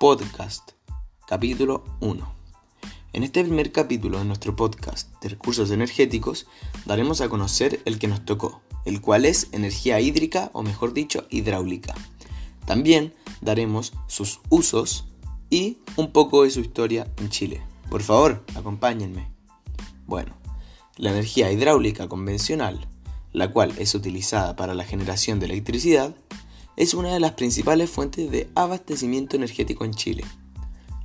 [0.00, 0.70] Podcast,
[1.28, 2.34] capítulo 1.
[3.12, 6.46] En este primer capítulo de nuestro podcast de recursos energéticos
[6.86, 11.26] daremos a conocer el que nos tocó, el cual es energía hídrica o mejor dicho
[11.28, 11.94] hidráulica.
[12.64, 15.04] También daremos sus usos
[15.50, 17.60] y un poco de su historia en Chile.
[17.90, 19.30] Por favor, acompáñenme.
[20.06, 20.34] Bueno,
[20.96, 22.88] la energía hidráulica convencional,
[23.34, 26.16] la cual es utilizada para la generación de electricidad,
[26.80, 30.24] es una de las principales fuentes de abastecimiento energético en Chile.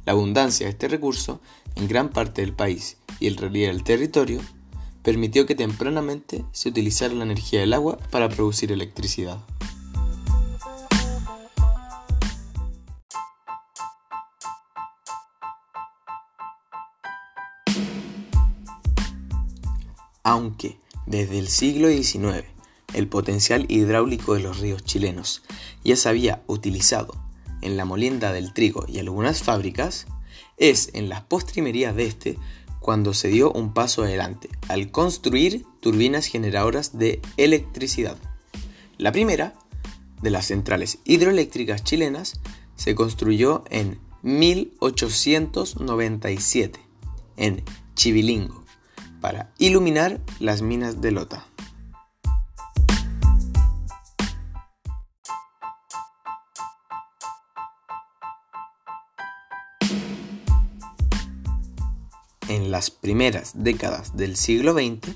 [0.05, 1.41] La abundancia de este recurso
[1.75, 4.39] en gran parte del país y el relieve del territorio
[5.03, 9.37] permitió que tempranamente se utilizara la energía del agua para producir electricidad.
[20.23, 22.54] Aunque desde el siglo XIX
[22.95, 25.43] el potencial hidráulico de los ríos chilenos
[25.83, 27.13] ya se había utilizado
[27.61, 30.07] en la molienda del trigo y algunas fábricas,
[30.57, 32.37] es en las postrimerías de este
[32.79, 38.17] cuando se dio un paso adelante al construir turbinas generadoras de electricidad.
[38.97, 39.55] La primera,
[40.21, 42.39] de las centrales hidroeléctricas chilenas,
[42.75, 46.79] se construyó en 1897
[47.37, 47.63] en
[47.95, 48.63] Chivilingo
[49.21, 51.47] para iluminar las minas de Lota.
[62.49, 65.15] En las primeras décadas del siglo XX,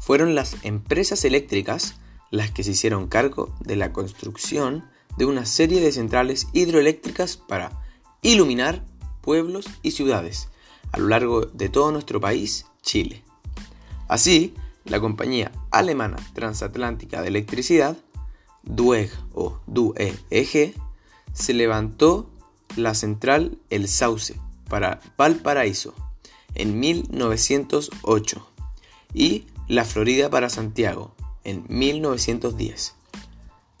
[0.00, 1.96] fueron las empresas eléctricas
[2.30, 4.84] las que se hicieron cargo de la construcción
[5.16, 7.80] de una serie de centrales hidroeléctricas para
[8.22, 8.84] iluminar
[9.20, 10.48] pueblos y ciudades
[10.92, 13.24] a lo largo de todo nuestro país, Chile.
[14.08, 14.54] Así,
[14.84, 17.96] la compañía alemana transatlántica de electricidad,
[18.62, 20.74] DUEG o DUEG,
[21.32, 22.30] se levantó
[22.76, 24.38] la central El Sauce
[24.68, 25.94] para Valparaíso
[26.54, 28.50] en 1908
[29.12, 32.94] y La Florida para Santiago en 1910.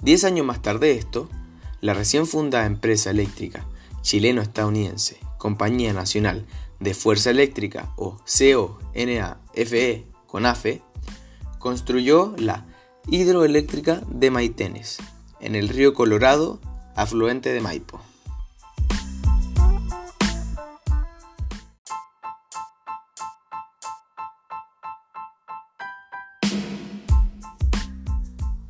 [0.00, 1.28] Diez años más tarde de esto,
[1.80, 3.66] la recién fundada empresa eléctrica
[4.02, 6.46] chileno-estadounidense Compañía Nacional
[6.80, 10.82] de Fuerza Eléctrica o CONAFE CONAFE
[11.58, 12.66] construyó la
[13.08, 14.98] hidroeléctrica de Maitenes
[15.40, 16.60] en el río Colorado,
[16.96, 18.00] afluente de Maipo.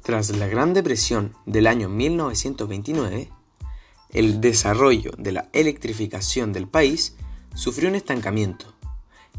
[0.04, 3.30] Tras la Gran Depresión del año 1929,
[4.10, 7.16] el desarrollo de la electrificación del país
[7.54, 8.74] sufrió un estancamiento,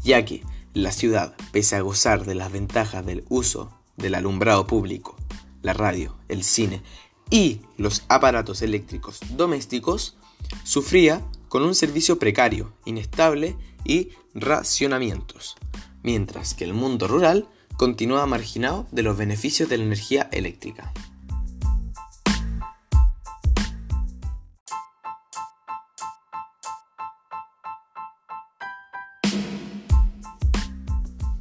[0.02, 0.42] ya que
[0.74, 5.16] la ciudad, pese a gozar de las ventajas del uso del alumbrado público,
[5.62, 6.82] la radio, el cine
[7.30, 10.16] y los aparatos eléctricos domésticos,
[10.64, 15.54] sufría con un servicio precario, inestable y racionamientos,
[16.02, 20.92] mientras que el mundo rural continúa marginado de los beneficios de la energía eléctrica.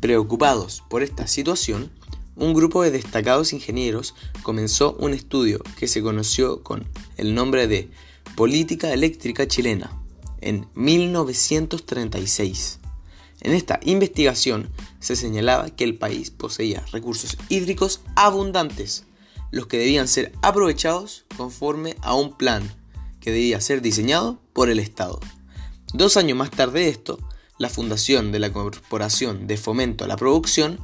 [0.01, 1.89] Preocupados por esta situación,
[2.35, 4.13] un grupo de destacados ingenieros
[4.43, 6.85] comenzó un estudio que se conoció con
[7.17, 7.89] el nombre de
[8.35, 9.91] Política Eléctrica Chilena
[10.41, 12.81] en 1936.
[13.41, 14.69] En esta investigación
[14.99, 19.03] se señalaba que el país poseía recursos hídricos abundantes,
[19.51, 22.63] los que debían ser aprovechados conforme a un plan
[23.19, 25.19] que debía ser diseñado por el Estado.
[25.93, 27.19] Dos años más tarde de esto,
[27.57, 30.79] la fundación de la Corporación de Fomento a la Producción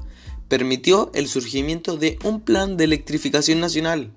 [0.48, 4.12] permitió el surgimiento de un plan de electrificación nacional,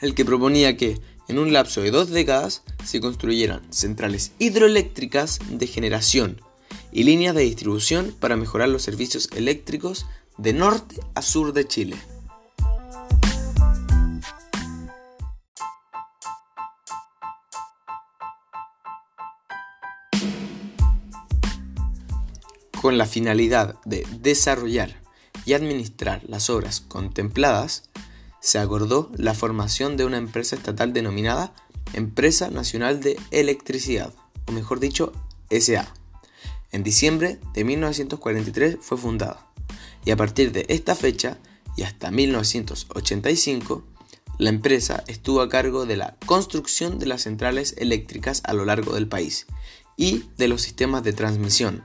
[0.00, 5.66] el que proponía que en un lapso de dos décadas se construyeran centrales hidroeléctricas de
[5.66, 6.40] generación
[6.92, 10.06] y líneas de distribución para mejorar los servicios eléctricos
[10.36, 11.96] de norte a sur de Chile.
[22.80, 25.02] Con la finalidad de desarrollar
[25.44, 27.90] y administrar las obras contempladas,
[28.40, 31.52] se acordó la formación de una empresa estatal denominada
[31.92, 34.14] Empresa Nacional de Electricidad,
[34.46, 35.12] o mejor dicho,
[35.50, 35.92] SA
[36.72, 39.46] en diciembre de 1943 fue fundada
[40.04, 41.38] y a partir de esta fecha
[41.76, 43.84] y hasta 1985
[44.38, 48.94] la empresa estuvo a cargo de la construcción de las centrales eléctricas a lo largo
[48.94, 49.46] del país
[49.96, 51.84] y de los sistemas de transmisión,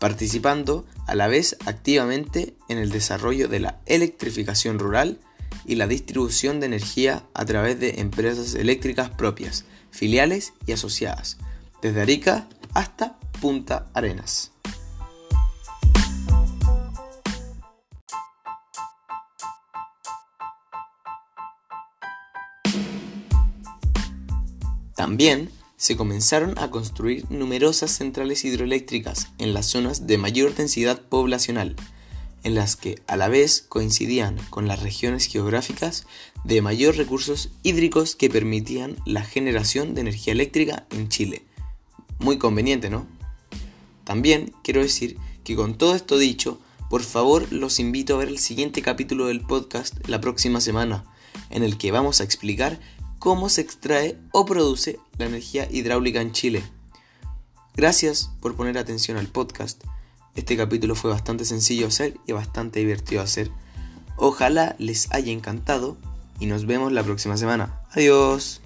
[0.00, 5.20] participando a la vez activamente en el desarrollo de la electrificación rural
[5.66, 11.38] y la distribución de energía a través de empresas eléctricas propias, filiales y asociadas,
[11.80, 14.52] desde Arica hasta Punta Arenas.
[24.94, 31.76] También se comenzaron a construir numerosas centrales hidroeléctricas en las zonas de mayor densidad poblacional,
[32.42, 36.06] en las que a la vez coincidían con las regiones geográficas
[36.44, 41.44] de mayor recursos hídricos que permitían la generación de energía eléctrica en Chile.
[42.18, 43.06] Muy conveniente, ¿no?
[44.04, 46.58] También quiero decir que con todo esto dicho,
[46.90, 51.04] por favor los invito a ver el siguiente capítulo del podcast la próxima semana,
[51.50, 52.78] en el que vamos a explicar
[53.18, 56.62] cómo se extrae o produce la energía hidráulica en Chile.
[57.74, 59.82] Gracias por poner atención al podcast.
[60.34, 63.50] Este capítulo fue bastante sencillo hacer y bastante divertido hacer.
[64.16, 65.96] Ojalá les haya encantado
[66.38, 67.80] y nos vemos la próxima semana.
[67.92, 68.63] Adiós.